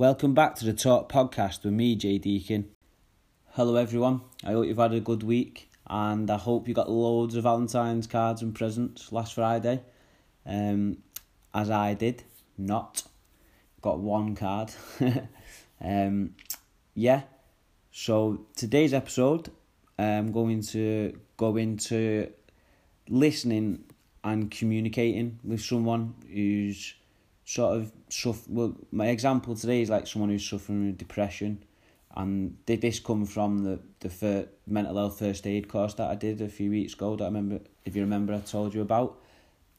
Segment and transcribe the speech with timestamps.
[0.00, 2.70] Welcome back to the Talk Podcast with me, Jay Deacon.
[3.50, 4.22] Hello, everyone.
[4.42, 8.06] I hope you've had a good week and I hope you got loads of Valentine's
[8.06, 9.82] cards and presents last Friday.
[10.46, 11.02] Um,
[11.52, 12.22] as I did,
[12.56, 13.02] not.
[13.82, 14.72] Got one card.
[15.84, 16.34] um,
[16.94, 17.24] yeah,
[17.92, 19.50] so today's episode,
[19.98, 22.32] I'm going to go into
[23.06, 23.84] listening
[24.24, 26.94] and communicating with someone who's
[27.50, 28.48] sort of suffer.
[28.48, 31.64] Well, my example today is like someone who's suffering with depression,
[32.16, 36.14] and did this come from the the first mental health first aid course that I
[36.14, 37.16] did a few weeks ago.
[37.16, 39.18] That I remember, if you remember, I told you about.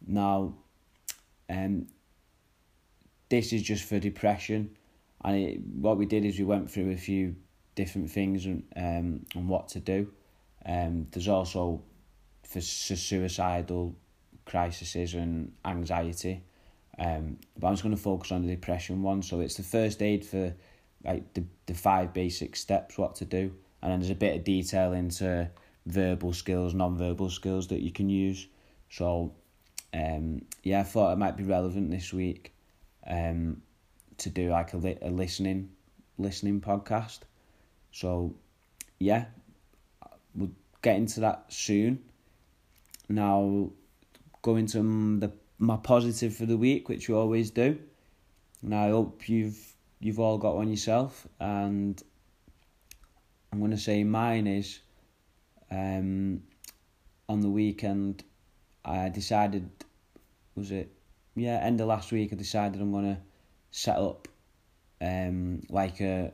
[0.06, 0.54] Now,
[1.50, 1.88] um,
[3.30, 4.76] this is just for depression,
[5.24, 7.36] and it, what we did is we went through a few
[7.76, 10.12] different things and um and what to do.
[10.66, 11.84] Um, there's also
[12.44, 13.96] for suicidal
[14.46, 16.44] crises and anxiety.
[17.00, 19.22] Um, but I'm just going to focus on the depression one.
[19.24, 20.54] So it's the first aid for
[21.04, 24.44] like the, the five basic steps what to do, and then there's a bit of
[24.44, 25.50] detail into
[25.88, 28.48] verbal skills, non-verbal skills that you can use.
[28.90, 29.34] So,
[29.94, 32.54] um, yeah, I thought it might be relevant this week,
[33.08, 33.64] um,
[34.18, 35.70] to do like a li- a listening
[36.20, 37.22] listening podcast.
[37.92, 38.36] So,
[39.00, 39.26] yeah,
[40.36, 40.52] we'll
[40.84, 42.04] get into that soon.
[43.10, 43.72] Now,
[44.44, 45.32] going to the
[45.62, 47.78] my positive for the week, which you always do.
[48.64, 49.60] And I hope you've
[50.00, 51.28] you've all got one yourself.
[51.40, 52.02] And
[53.54, 54.80] I'm going to say mine is
[55.70, 56.42] um,
[57.30, 58.24] on the weekend.
[58.84, 59.70] I decided,
[60.56, 60.92] was it
[61.36, 62.34] yeah, end of last week.
[62.34, 63.22] I decided I'm going to
[63.70, 64.28] set up
[65.00, 66.34] um, like a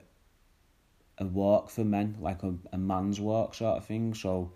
[1.20, 4.14] a walk for men, like a, a man's walk sort of thing.
[4.14, 4.54] So,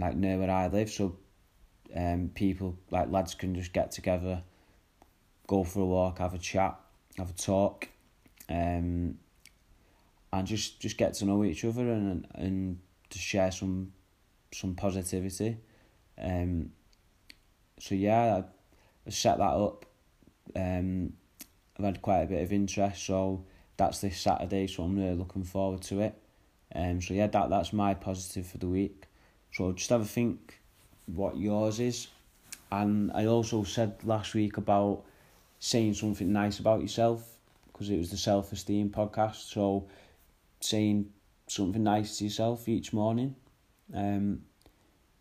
[0.00, 1.16] like near where I live, so
[1.94, 4.42] um, people like lads can just get together,
[5.46, 6.78] go for a walk, have a chat,
[7.18, 7.88] have a talk,
[8.48, 9.18] um,
[10.32, 12.78] and just just get to know each other and and
[13.10, 13.92] to share some
[14.52, 15.58] some positivity.
[16.20, 16.70] Um,
[17.78, 18.42] so yeah,
[19.06, 19.84] I, set that up.
[20.54, 21.14] Um,
[21.78, 23.44] I've had quite a bit of interest, so
[23.76, 24.66] that's this Saturday.
[24.66, 26.14] So I'm really looking forward to it.
[26.74, 29.04] Um, so yeah, that that's my positive for the week.
[29.52, 30.61] So just have a think
[31.06, 32.08] what yours is.
[32.70, 35.04] And I also said last week about
[35.58, 37.36] saying something nice about yourself
[37.66, 39.50] because it was the self esteem podcast.
[39.52, 39.88] So
[40.60, 41.10] saying
[41.48, 43.36] something nice to yourself each morning
[43.94, 44.42] um,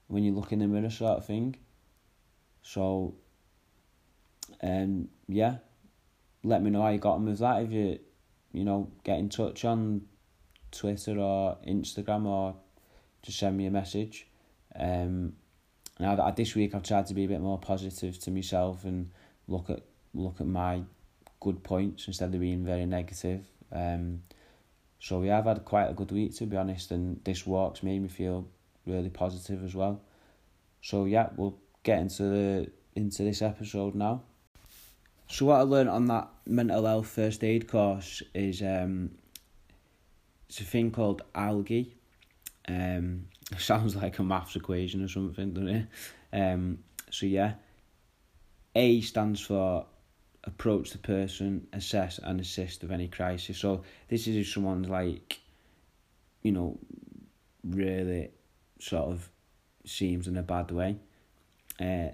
[0.07, 1.55] when you look in the mirror, sort of thing.
[2.61, 3.15] So,
[4.61, 5.57] um, yeah,
[6.43, 7.63] let me know how you got on with that.
[7.63, 7.99] If you,
[8.51, 10.01] you know, get in touch on
[10.71, 12.55] Twitter or Instagram or
[13.23, 14.27] just send me a message.
[14.77, 15.33] Um,
[16.01, 19.11] now that this week I've tried to be a bit more positive to myself and
[19.47, 19.81] look at
[20.13, 20.81] look at my
[21.39, 23.43] good points instead of being very negative.
[23.71, 24.23] Um,
[24.99, 28.01] so yeah, I've had quite a good week to be honest, and this walk's made
[28.01, 28.47] me feel
[28.85, 30.01] really positive as well.
[30.81, 34.23] So yeah, we'll get into the into this episode now.
[35.27, 39.11] So what I learned on that mental health first aid course is um,
[40.49, 41.93] it's a thing called ALGEE.
[42.67, 45.87] Um, sounds like a maths equation or something, doesn't it?
[46.33, 46.79] Um,
[47.09, 47.53] so yeah,
[48.75, 49.85] A stands for
[50.43, 53.57] approach the person, assess and assist of any crisis.
[53.57, 55.39] So this is if someone's like,
[56.41, 56.79] you know,
[57.63, 58.31] really
[58.79, 59.29] sort of
[59.85, 60.97] seems in a bad way.
[61.79, 62.09] Uh,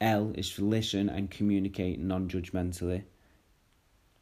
[0.00, 3.02] L is for listen and communicate non-judgmentally.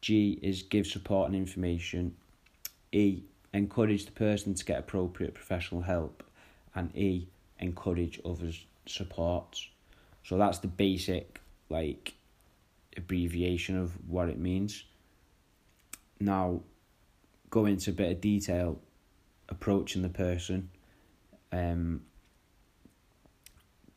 [0.01, 2.15] G is give support and information.
[2.91, 3.23] E
[3.57, 6.23] encourage the person to get appropriate professional help,
[6.75, 7.27] and E,
[7.59, 9.59] encourage others' support.
[10.23, 12.13] So that's the basic, like,
[12.95, 14.83] abbreviation of what it means.
[16.19, 16.61] Now,
[17.49, 18.79] go into a bit of detail,
[19.49, 20.69] approaching the person,
[21.51, 22.01] um,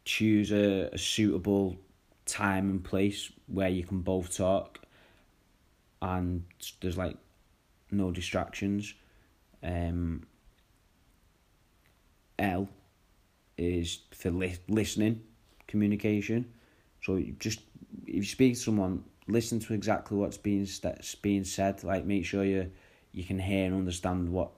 [0.05, 1.77] choose a, a suitable
[2.27, 4.79] time and place where you can both talk
[6.01, 6.45] and
[6.81, 7.17] there's like
[7.91, 8.95] no distractions
[9.63, 10.23] um,
[12.39, 12.69] L
[13.59, 15.23] is for li- listening,
[15.67, 16.53] communication.
[17.03, 17.61] So just
[18.07, 21.85] if you speak to someone, listen to exactly what's being st- being said.
[21.85, 22.71] Like make sure you
[23.13, 24.51] you can hear and understand what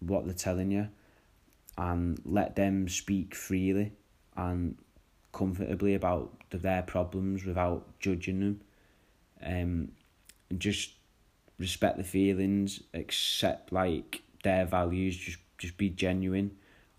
[0.00, 0.88] what they're telling you,
[1.78, 3.92] and let them speak freely
[4.36, 4.76] and
[5.32, 8.60] comfortably about their problems without judging them.
[9.42, 9.92] Um,
[10.50, 10.90] and just
[11.58, 16.56] respect the feelings, accept like their values, just just be genuine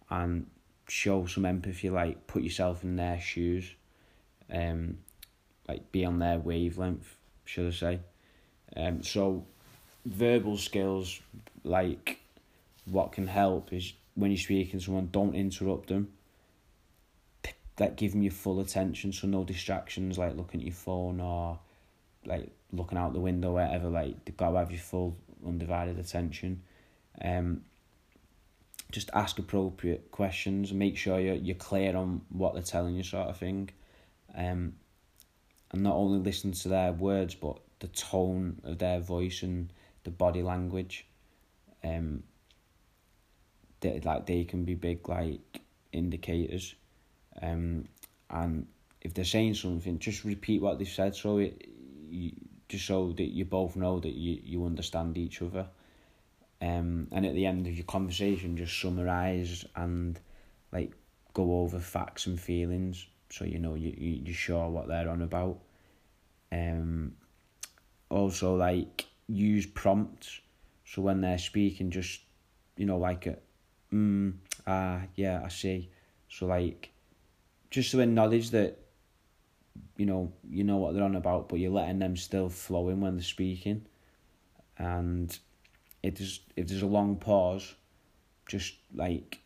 [0.09, 0.45] and
[0.88, 3.69] show some empathy, like put yourself in their shoes.
[4.51, 4.99] Um
[5.67, 7.15] like be on their wavelength,
[7.45, 7.99] should I say.
[8.75, 9.45] Um so
[10.05, 11.19] verbal skills,
[11.63, 12.19] like
[12.85, 16.11] what can help is when you're speaking to someone, don't interrupt them.
[17.79, 21.57] Like give them your full attention, so no distractions like looking at your phone or
[22.25, 23.89] like looking out the window, whatever.
[23.89, 26.61] Like they've got to have your full undivided attention.
[27.19, 27.61] Um,
[28.91, 33.03] just ask appropriate questions and make sure you're you're clear on what they're telling you,
[33.03, 33.69] sort of thing.
[34.35, 34.73] Um,
[35.71, 39.71] and not only listen to their words, but the tone of their voice and
[40.03, 41.05] the body language.
[41.83, 42.23] Um,
[43.79, 45.61] they, like they can be big like
[45.91, 46.75] indicators,
[47.41, 47.85] um,
[48.29, 48.67] and
[49.01, 51.67] if they're saying something, just repeat what they've said, so it,
[52.09, 52.31] you,
[52.69, 55.67] just so that you both know that you you understand each other.
[56.61, 60.19] Um, and at the end of your conversation, just summarize and
[60.71, 60.93] like
[61.33, 65.23] go over facts and feelings, so you know you you you're sure what they're on
[65.23, 65.59] about.
[66.51, 67.13] Um,
[68.09, 70.39] also like use prompts,
[70.85, 72.21] so when they're speaking, just
[72.77, 73.37] you know like a
[73.91, 74.33] mm,
[74.67, 75.89] ah, yeah, I see.
[76.29, 76.91] So like,
[77.69, 78.79] just to acknowledge that,
[79.97, 83.01] you know, you know what they're on about, but you're letting them still flow in
[83.01, 83.85] when they're speaking,
[84.77, 85.37] and
[86.03, 87.75] if there's if there's a long pause,
[88.48, 89.39] just like,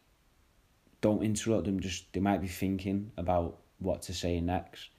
[1.02, 1.80] don't interrupt them.
[1.80, 4.90] Just they might be thinking about what to say next.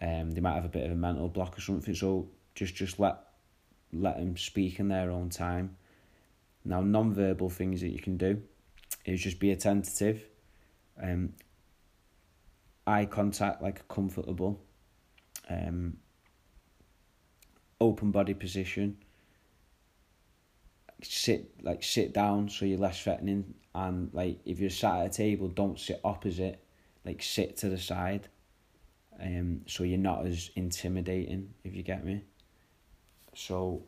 [0.00, 1.94] Um, they might have a bit of a mental block or something.
[1.94, 3.18] So just just let
[3.92, 5.76] let them speak in their own time.
[6.64, 8.42] Now, non-verbal things that you can do
[9.04, 10.24] is just be attentive,
[11.00, 11.34] um,
[12.86, 14.60] eye contact like comfortable,
[15.50, 15.98] um,
[17.80, 18.96] open body position,
[21.04, 25.10] sit like sit down so you're less threatening and like if you're sat at a
[25.10, 26.64] table don't sit opposite
[27.04, 28.28] like sit to the side
[29.20, 32.22] um so you're not as intimidating if you get me
[33.34, 33.82] so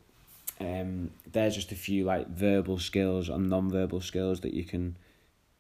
[0.61, 4.97] um there's just a few like verbal skills and non-verbal skills that you can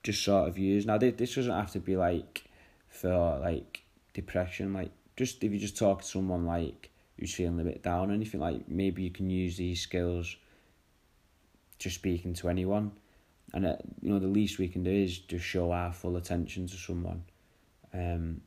[0.06, 0.86] just sort of use.
[0.86, 2.44] Now, this doesn't have to be like
[2.88, 3.82] for like
[4.14, 4.72] depression.
[4.72, 8.14] Like, just if you just talk to someone like who's feeling a bit down or
[8.14, 10.36] anything, like maybe you can use these skills
[11.86, 12.90] just speaking to anyone.
[13.54, 16.66] And uh, you know, the least we can do is just show our full attention
[16.66, 17.22] to someone,
[17.94, 18.40] um,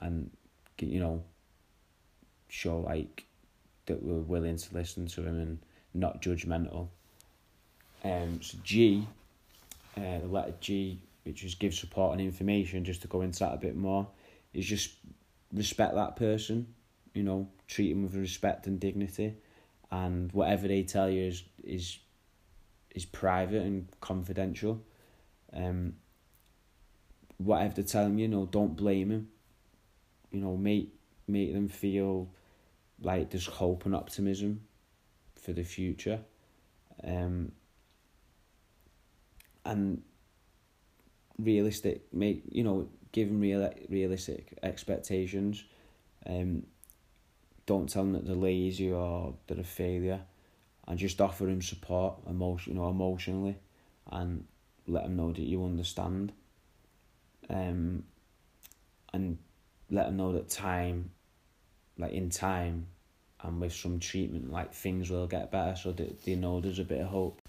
[0.00, 0.30] and
[0.80, 1.22] you know,
[2.48, 3.24] show like
[3.86, 5.58] that we're willing to listen to him and
[5.94, 6.88] not judgmental.
[8.02, 9.06] Um, so G
[9.96, 13.54] uh, the letter G, which is give support and information, just to go into that
[13.54, 14.08] a bit more,
[14.52, 14.94] is just
[15.52, 16.66] respect that person,
[17.14, 19.34] you know, treat them with respect and dignity,
[19.92, 21.98] and whatever they tell you is is
[22.94, 24.82] is private and confidential.
[25.52, 25.94] Um,
[27.38, 29.28] whatever they're telling you, you know, don't blame them.
[30.30, 30.92] You know, make
[31.26, 32.28] make them feel
[33.00, 34.62] like there's hope and optimism
[35.36, 36.20] for the future.
[37.02, 37.52] Um,
[39.64, 40.02] and
[41.38, 45.64] realistic make you know give them real realistic expectations
[46.26, 46.62] um
[47.66, 50.20] don't tell them that they're lazy or they're a failure
[50.86, 53.56] and just offer him support emotion you know emotionally
[54.10, 54.44] and
[54.86, 56.32] let him know that you understand.
[57.48, 58.04] Um
[59.12, 59.38] and
[59.90, 61.10] let him know that time
[61.98, 62.86] like in time
[63.44, 66.84] and with some treatment like things will get better so that they know there's a
[66.84, 67.40] bit of hope.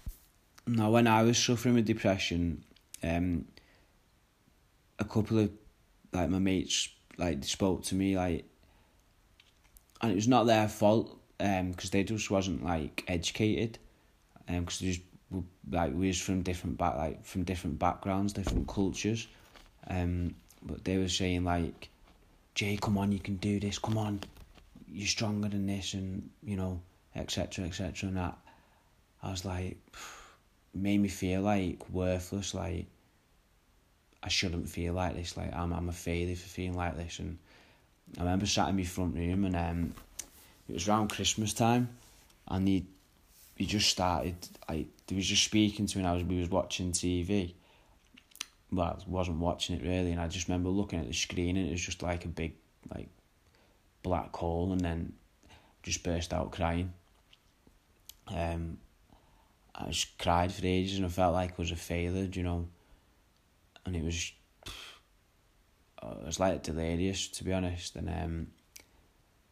[0.66, 2.64] Now, when I was suffering with depression,
[3.02, 3.46] um,
[4.98, 5.50] a couple of
[6.12, 6.88] like my mates
[7.18, 8.44] like spoke to me like,
[10.00, 13.78] and it was not their fault um because they just wasn't like educated,
[14.48, 15.02] um because they just
[15.70, 19.28] like we was from different back like from different backgrounds, different cultures,
[19.88, 21.88] um but they were saying like,
[22.54, 23.78] Jay, come on, you can do this.
[23.78, 24.20] Come on,
[24.88, 26.80] you're stronger than this, and you know,
[27.14, 27.66] etc.
[27.66, 28.08] etc.
[28.08, 28.38] And that,
[29.22, 29.76] I was like.
[30.74, 32.84] Made me feel like worthless, like
[34.22, 37.18] I shouldn't feel like this, like I'm I'm a failure for feeling like this.
[37.20, 37.38] And
[38.18, 39.94] I remember sat in my front room and um,
[40.68, 41.88] it was around Christmas time,
[42.48, 42.86] and he
[43.56, 44.36] he just started
[44.68, 46.04] like he was just speaking to me.
[46.04, 47.54] And I was we was watching TV.
[48.72, 51.68] Well, I wasn't watching it really, and I just remember looking at the screen and
[51.68, 52.54] it was just like a big
[52.94, 53.08] like
[54.02, 55.12] black hole, and then
[55.82, 56.92] just burst out crying.
[58.28, 58.78] Um,
[59.74, 62.66] I just cried for ages and I felt like I was a failure, you know.
[63.84, 64.32] And it was,
[64.66, 67.94] it was like delirious to be honest.
[67.94, 68.46] And um,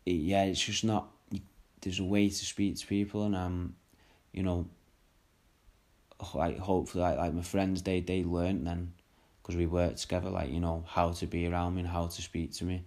[0.05, 1.09] yeah, it's just not.
[1.81, 3.75] There's a way to speak to people, and um,
[4.33, 4.67] you know,
[6.35, 8.93] like hopefully, like like my friends, they they learned then,
[9.43, 12.23] because we worked together, like you know how to be around me and how to
[12.23, 12.85] speak to me.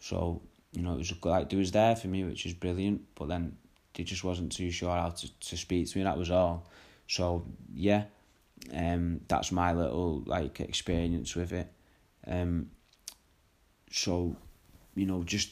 [0.00, 0.42] So
[0.72, 3.02] you know, it was like it was there for me, which is brilliant.
[3.14, 3.56] But then
[3.94, 6.04] they just wasn't too sure how to, to speak to me.
[6.04, 6.66] That was all.
[7.06, 8.04] So yeah,
[8.72, 11.70] um, that's my little like experience with it.
[12.26, 12.70] Um,
[13.90, 14.36] so,
[14.94, 15.50] you know, just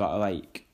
[0.00, 0.66] gotta like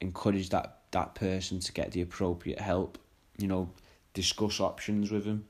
[0.00, 2.98] encourage that that person to get the appropriate help.
[3.36, 3.70] You know,
[4.14, 5.44] discuss options with them.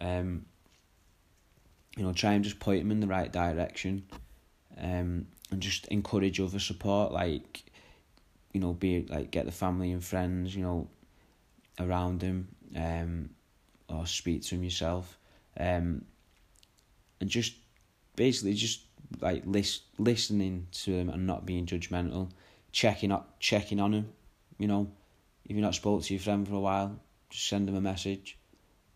[0.00, 0.46] Um,
[1.96, 4.04] you know, try and just point them in the right direction.
[4.78, 7.64] Um, and just encourage other support, like,
[8.52, 10.88] you know, be like get the family and friends, you know,
[11.78, 13.30] around him, um,
[13.88, 15.18] or speak to him yourself,
[15.58, 16.04] um,
[17.20, 17.54] and just
[18.16, 18.80] basically just
[19.20, 22.30] like list, listening to them and not being judgmental,
[22.72, 24.12] checking up, checking on them.
[24.58, 24.90] you know,
[25.44, 26.98] if you're not spoke to your friend for a while,
[27.30, 28.38] just send them a message.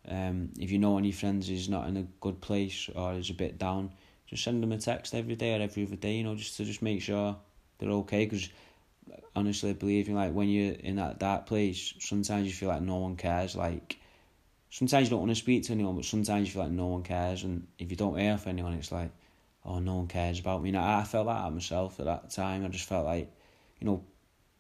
[0.08, 3.34] Um, if you know any friends is not in a good place or is a
[3.34, 3.92] bit down,
[4.26, 6.64] just send them a text every day or every other day, you know, just to
[6.64, 7.36] just make sure
[7.78, 8.24] they're okay.
[8.24, 8.48] Because
[9.34, 12.82] honestly, I believe in like when you're in that dark place, sometimes you feel like
[12.82, 13.54] no one cares.
[13.54, 13.98] Like
[14.70, 17.02] sometimes you don't want to speak to anyone, but sometimes you feel like no one
[17.02, 17.44] cares.
[17.44, 19.10] And if you don't hear from anyone, it's like,
[19.64, 20.70] oh, no one cares about me.
[20.70, 22.64] And I, felt like that myself at that time.
[22.64, 23.30] I just felt like,
[23.78, 24.04] you know,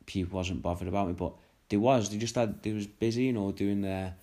[0.06, 1.32] people wasn't bothered about me, but
[1.68, 2.10] they was.
[2.10, 4.14] They just had they was busy, you know, doing their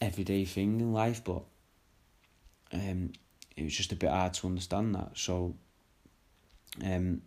[0.00, 1.42] everyday thing in life, but
[2.72, 3.12] um,
[3.56, 5.10] it was just a bit hard to understand that.
[5.14, 5.54] So,
[6.82, 7.22] um,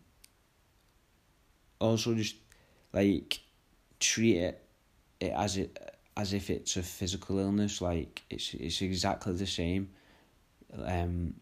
[1.79, 2.35] also just
[2.93, 3.39] like
[3.99, 4.61] treat it,
[5.19, 5.77] it as it
[6.17, 7.81] as if it's a physical illness.
[7.81, 9.89] Like it's it's exactly the same.
[10.83, 11.35] Um,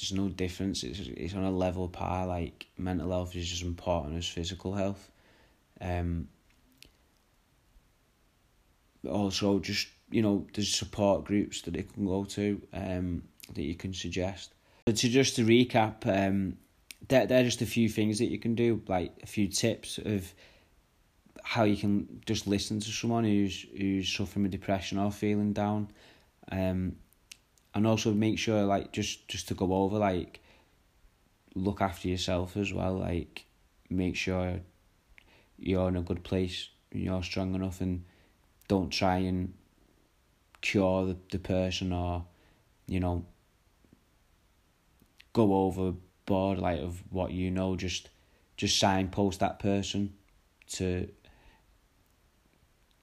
[0.00, 0.82] there's no difference.
[0.82, 2.26] It's it's on a level par.
[2.26, 5.10] Like mental health is as important as physical health.
[5.80, 6.28] Um.
[9.08, 12.60] Also, just you know, there's support groups that they can go to.
[12.72, 13.22] Um,
[13.54, 14.54] that you can suggest.
[14.84, 16.56] But to just to recap, um,
[17.08, 19.98] there there are just a few things that you can do, like a few tips
[19.98, 20.32] of
[21.42, 25.90] how you can just listen to someone who's who's suffering with depression or feeling down,
[26.52, 26.96] um,
[27.74, 30.40] and also make sure like just just to go over like
[31.54, 33.46] look after yourself as well, like
[33.88, 34.60] make sure
[35.58, 38.04] you're in a good place, you're strong enough, and
[38.68, 39.54] don't try and
[40.60, 42.24] cure the, the person or
[42.86, 43.24] you know
[45.32, 47.76] go overboard like of what you know.
[47.76, 48.08] Just
[48.56, 50.14] just signpost that person
[50.68, 51.08] to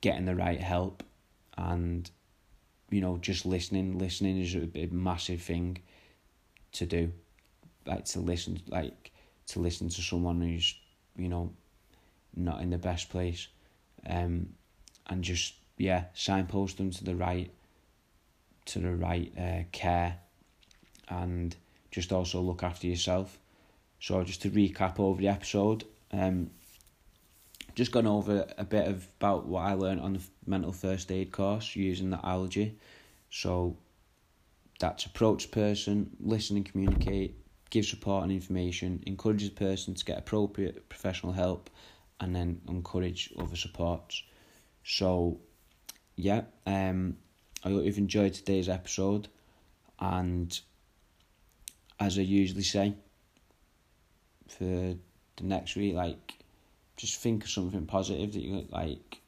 [0.02, 1.04] getting the right help
[1.58, 2.10] and
[2.90, 3.98] you know just listening.
[3.98, 5.80] Listening is a, a massive thing
[6.74, 7.12] to do.
[7.86, 9.12] Like to listen like
[9.48, 10.76] to listen to someone who's
[11.16, 11.54] you know
[12.36, 13.48] not in the best place.
[14.06, 14.50] Um
[15.08, 17.52] and just yeah signpost them to the right
[18.66, 20.18] to the right uh, care.
[21.10, 21.56] And
[21.90, 23.40] just also look after yourself.
[24.00, 26.52] So just to recap over the episode, um,
[27.78, 31.32] just gone over a bit of about what I learned on the mental first aid
[31.32, 32.76] course using the ALGEE.
[33.30, 33.78] So
[34.80, 37.38] that's approach person, listen and communicate,
[37.70, 41.70] give support and information, encourage the person to get appropriate professional help,
[42.20, 44.24] and then encourage other supports.
[44.84, 45.40] So,
[46.16, 47.18] yeah, um,
[47.64, 49.28] I hope you've enjoyed today's episode,
[50.00, 50.60] and
[52.00, 52.96] as I usually say,
[54.48, 56.37] for the next week, like
[56.98, 59.20] just think of something positive that you like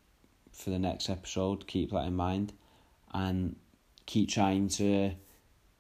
[0.52, 1.68] for the next episode.
[1.68, 2.52] Keep that in mind,
[3.14, 3.56] and
[4.06, 5.12] keep trying to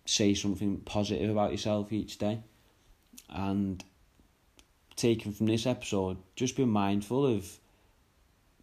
[0.05, 2.39] say something positive about yourself each day.
[3.29, 3.83] And
[4.95, 7.59] taken from this episode, just be mindful of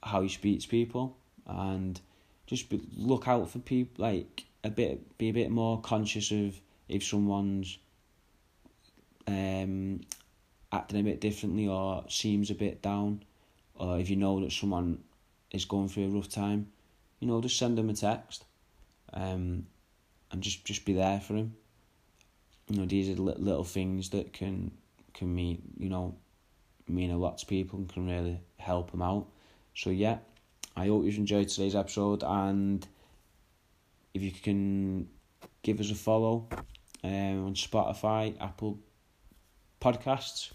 [0.02, 1.16] how you speak to people,
[1.46, 2.00] and
[2.46, 4.04] just be, look out for people.
[4.04, 7.78] Like a bit, be a bit more conscious of if someone's
[9.26, 10.00] um,
[10.72, 13.22] acting a bit differently or seems a bit down,
[13.74, 14.98] or if you know that someone
[15.50, 16.68] is going through a rough time,
[17.20, 18.44] you know, just send them a text,
[19.12, 19.66] um,
[20.30, 21.54] and just just be there for him.
[22.68, 24.72] You know, these are little things that can
[25.14, 26.16] can mean you know
[26.88, 29.26] mean a lot to people and can really help them out.
[29.74, 30.18] So yeah,
[30.76, 32.86] I hope you've enjoyed today's episode and
[34.14, 35.08] if you can
[35.62, 36.48] give us a follow
[37.04, 38.78] um, on Spotify, Apple
[39.86, 40.52] podcasts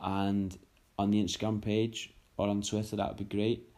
[0.00, 0.58] and
[0.98, 3.68] on the Instagram page or on Twitter, that would be great.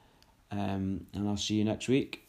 [0.50, 2.26] Um, and I'll see you next week.